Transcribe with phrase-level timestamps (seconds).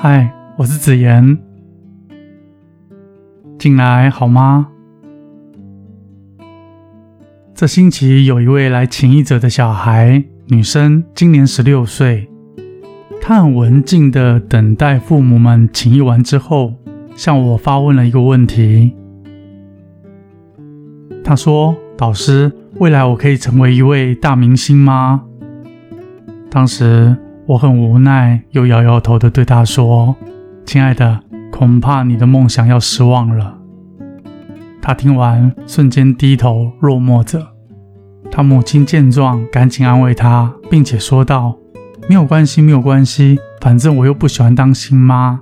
[0.00, 1.36] 嗨，我是子言，
[3.58, 4.68] 进来好吗？
[7.52, 12.30] 这星期有一位来请医者的小孩，女生，今年十六岁。
[13.20, 16.74] 她很文静的等待父母们请医完之后，
[17.16, 18.94] 向我发问了一个问题。
[21.24, 25.24] 她说：“导师，未来我可以成为一位大明星吗？”
[26.48, 27.16] 当时
[27.48, 30.14] 我很无奈，又摇摇头的对她说
[30.66, 31.20] ：“亲爱的，
[31.50, 33.56] 恐怕你的梦想要失望了。”
[34.82, 37.46] 她听完，瞬间低头落寞着。
[38.30, 41.56] 她母亲见状，赶紧安慰她，并且说道
[42.06, 45.40] ：“没有关系，没有关系，反正我又不喜欢当新妈。”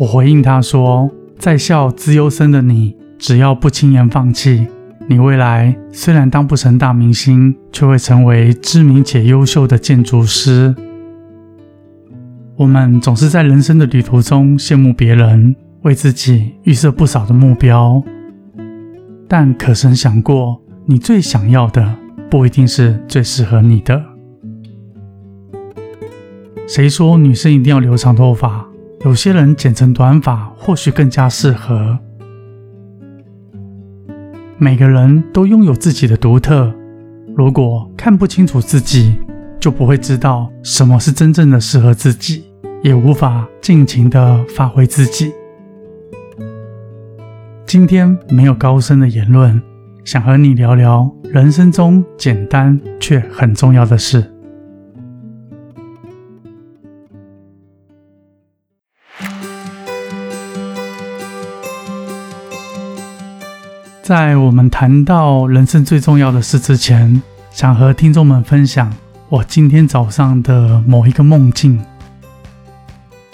[0.00, 4.66] 我回应她说：“在校资优生的你，只要不轻言放弃。”
[5.06, 10.74] 你未来虽然当不成大明星，却会成为知名且优秀的建筑师。
[12.56, 18.02] 我们总是在人生的旅途中羡慕别人，为自己预设不少的目标，
[19.28, 21.94] 但可曾想过，你最想要的
[22.30, 24.02] 不一定是最适合你的？
[26.66, 28.66] 谁说女生一定要留长头发？
[29.04, 31.98] 有些人剪成短发或许更加适合。
[34.58, 36.72] 每个人都拥有自己的独特。
[37.36, 39.14] 如果看不清楚自己，
[39.58, 42.44] 就不会知道什么是真正的适合自己，
[42.82, 45.32] 也无法尽情的发挥自己。
[47.66, 49.60] 今天没有高深的言论，
[50.04, 54.33] 想和你聊聊人生中简单却很重要的事。
[64.04, 68.92] 在我们谈到人生最重要的事之前，想和听众们分享
[69.30, 71.82] 我今天早上的某一个梦境。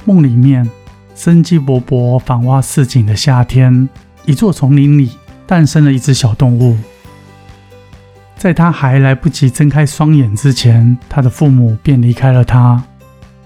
[0.04, 0.70] 梦里面，
[1.16, 3.88] 生机勃勃、繁花似锦的夏天，
[4.26, 5.10] 一座丛林里
[5.44, 6.78] 诞生了一只小动物。
[8.36, 12.80] 在它还来不及睁开双眼之前，它的父母便离开了它。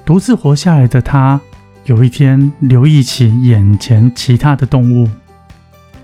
[0.05, 1.41] 独自活下来的它，
[1.87, 5.09] 有一天留意起眼前其他的动物。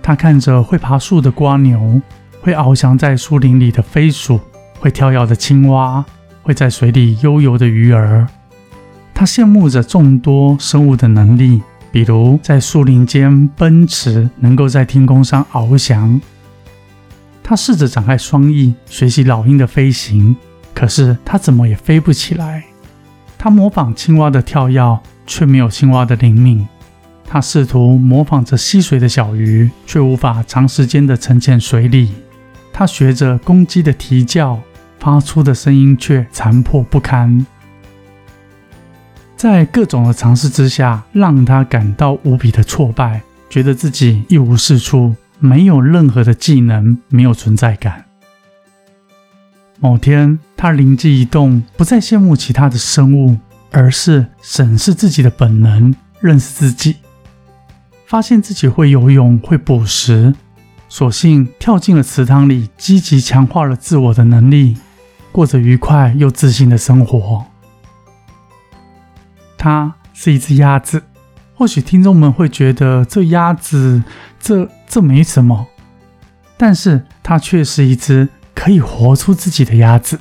[0.02, 2.00] 他看着会爬树的瓜牛，
[2.40, 4.40] 会翱翔在树林里的飞鼠，
[4.78, 6.04] 会跳跃的青蛙，
[6.42, 8.26] 会在水里悠游的鱼儿。
[9.14, 11.62] 他羡慕着众多生物的能力，
[11.92, 16.20] 比如在树林间奔驰，能够在天空上翱翔。
[17.42, 20.34] 他试着展开双翼，学习老鹰的飞行，
[20.74, 22.64] 可是他怎么也飞不起来。
[23.36, 26.66] 他模仿青蛙的跳跃，却没有青蛙的灵敏。
[27.32, 32.12] 他试图模仿着吸水的小鱼，却无法长时间的沉潜水里。
[32.72, 34.60] 他学着公鸡的啼叫，
[34.98, 37.46] 发出的声音却残破不堪。
[39.36, 48.06] 在各种的尝试之下，让他感到无比的挫败，觉得自己一无是处，没有任何的技能，没有存在感。
[49.78, 53.38] 某天，他灵机一动，不再羡慕其他的生物，
[53.70, 56.96] 而是审视自己的本能，认识自己。
[58.10, 60.34] 发现自己会游泳，会捕食，
[60.88, 64.76] 索性跳进了池塘里，积极强化了自我的能力，
[65.30, 67.46] 过着愉快又自信的生活。
[69.56, 71.04] 它是一只鸭子，
[71.54, 74.02] 或许听众们会觉得这鸭子
[74.40, 75.68] 这这没什么，
[76.56, 80.18] 但是它却是一只可以活出自己的鸭子。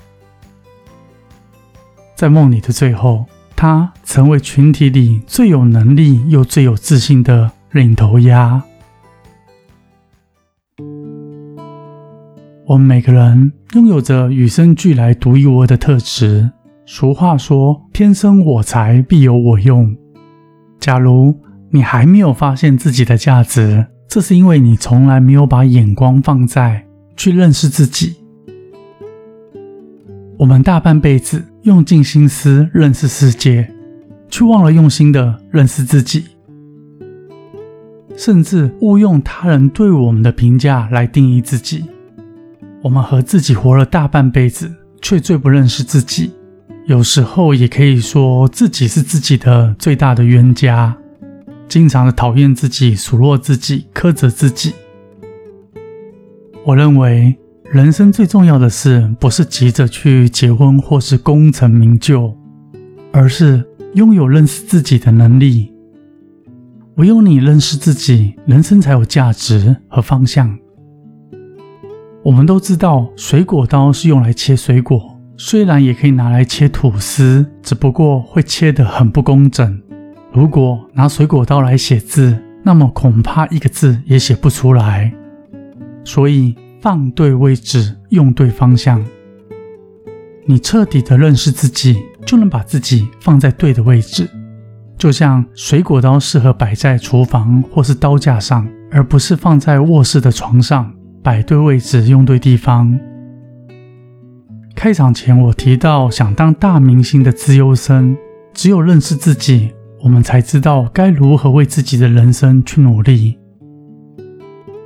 [2.16, 7.54] 在梦里的最后，它成为群体里最有能力又最有自信的。
[7.72, 8.64] 领头鸭。
[12.66, 16.50] 我们每个人拥有着与生俱来独一无二的特质。
[16.88, 19.96] 俗话说：“天生我材必有我用。”
[20.80, 26.84] 假如你还没有发现自己的价值，这是因为你从来没有把眼光放在
[27.16, 28.16] 去认识自己。
[30.40, 33.70] 我们大半辈子用尽心思认识世界，
[34.28, 36.26] 却忘了用心的认识自己。
[38.20, 41.86] 甚至误用他人对我们的评价来定义自己。
[42.82, 44.70] 我们和自己活了大半辈子，
[45.02, 46.34] 却最不认识自己。
[46.86, 50.94] 有时候也可以说自己是自己的最大的冤家，
[51.70, 54.74] 经常的讨厌自己、数落自己、苛责自己。
[56.66, 57.34] 我认为
[57.72, 62.36] 人生最重要的事，不是急着去结婚或是功成名就，
[63.14, 63.64] 而是
[63.94, 65.72] 拥有认识自己的能力。
[67.00, 70.60] 唯有你认识自己，人生才有价值和方向。
[72.26, 79.82] 我们都知道，水果刀是用来切水果，虽然也可以拿来切吐司，只不过会切得很不工整。
[80.34, 85.10] 如果拿水果刀来写字，那么恐怕一个字也写不出来。
[86.04, 89.02] 所以放对位置，用对方向，
[90.46, 94.30] 你彻底的认识自己，就能把自己放在对的位置。
[95.00, 100.92] 就像水果刀适合摆在厨房或是刀架上，而不是放在卧室的床上。
[101.24, 103.00] 摆对位置，用对地方。
[104.76, 108.16] 开场前我提到想当大明星的资优生，
[108.54, 109.72] 只有认识自己，
[110.04, 113.38] 我们才知道该如何为自己的人生去努力。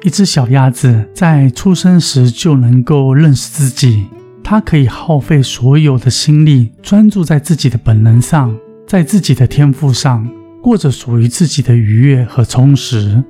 [0.03, 4.07] 一只小鸭子在出生时就能够认识自己，
[4.43, 8.55] 它可以耗费所有的心力，专注在自己的本能上，
[8.93, 10.29] 在自己的天赋上，
[10.61, 13.23] 过着属于自己的愉悦和充实。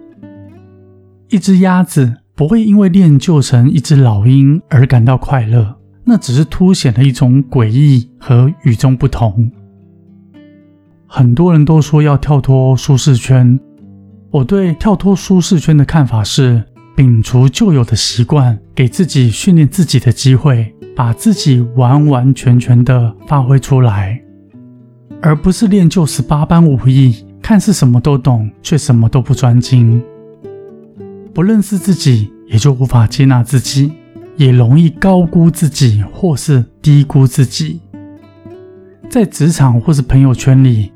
[1.30, 5.74] 一只鸭子不会因为练就成一只老鹰而感到快乐，
[6.04, 9.50] 那只是凸显了一种诡异和与众不同。
[11.08, 13.58] 很多人都说要跳脱舒适圈。
[14.32, 16.62] 我对跳脱舒适圈的看法是：
[16.98, 24.22] 摒除旧有的习惯，给自己训练自己的机会，把自己完完全全的发挥出来，
[25.26, 30.04] 而不是练就十八般武艺，看似什么都懂，却什么都不专精。
[31.34, 33.94] 不认识自己，也就无法接纳自己，
[34.36, 37.80] 也容易高估自己或是低估自己。
[39.10, 40.92] 在职场或是朋友圈里。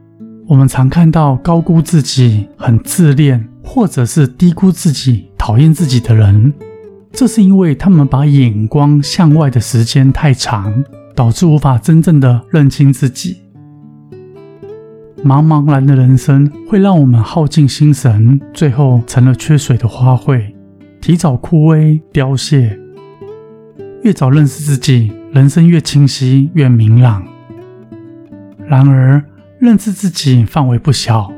[0.46, 6.54] 我们常看到高估自己、很自恋，或者是低估自己、讨厌自己的人，
[7.12, 10.84] 这是因为他们把眼光向外的时间太长，
[11.14, 13.38] 导致无法真正的认清自己。
[15.28, 20.54] 茫茫然的人生会让我们耗尽心神，最后成了缺水的花卉，
[21.02, 22.80] 提早枯萎凋谢。
[24.04, 27.28] 越早认识自己，人生越清晰、越明朗。
[28.66, 29.22] 然而，
[29.60, 31.30] 认知自己范围不小，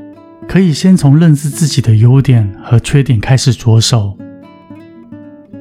[0.48, 4.16] 可以先从认识自己的优点和缺点开始着手。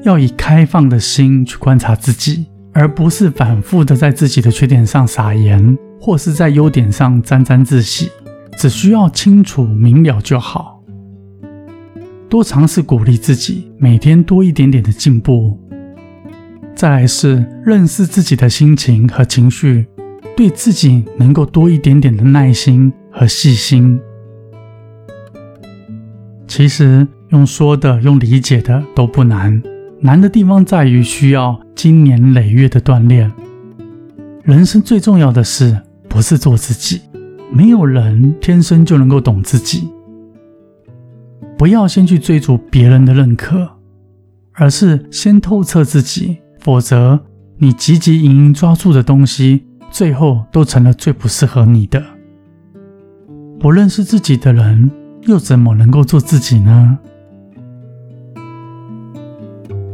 [0.03, 8.09] 要以开放的心去观察自己，而不是反复的在自己的缺点上撒盐，或是在优点上沾沾自喜。
[8.57, 10.83] 只需要清楚明了就好。
[12.27, 15.57] 多尝试鼓励自己，每天多一点点的进步。
[16.75, 19.87] 再来是认识自己的心情和情绪。
[20.35, 23.99] 对自己能够多一点点的耐心和细心。
[26.47, 29.61] 其实用说的、用理解的都不难，
[29.99, 33.29] 难的地方在于需要经年累月的锻炼。
[34.43, 37.01] 人生最重要的是不是做自己，
[37.51, 39.87] 没有人天生就能够懂自己。
[41.57, 43.69] 不要先去追逐别人的认可，
[44.53, 47.19] 而是先透彻自己，否则
[47.57, 49.65] 你汲汲营营抓住的东西。
[49.91, 52.03] 最后都成了最不适合你的。
[53.59, 54.91] 不认识自己的人，
[55.23, 56.99] 又怎么能够做自己呢？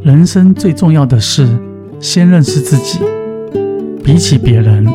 [0.03, 1.47] 人生最重要的是
[2.01, 2.99] 先认识自己。
[4.03, 4.85] 比起别人，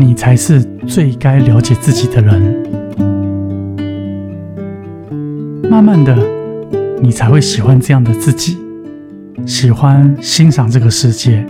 [0.00, 2.40] 你才是最该了解自己的人。
[5.68, 6.16] 慢慢的，
[7.02, 8.56] 你才会喜欢这样的自己，
[9.44, 11.44] 喜欢欣赏这个世界。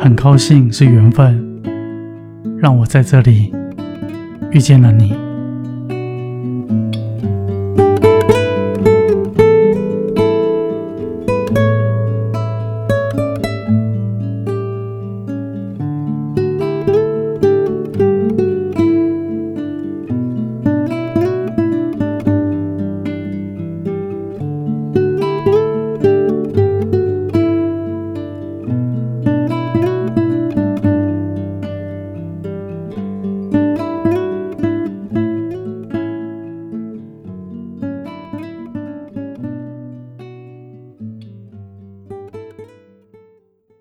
[0.00, 1.62] 很高兴是缘分，
[2.58, 3.54] 让我在这里
[4.50, 5.27] 遇见了你。